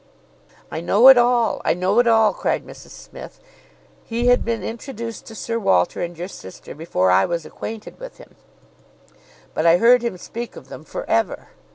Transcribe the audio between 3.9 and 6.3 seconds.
"He had been introduced to Sir Walter and your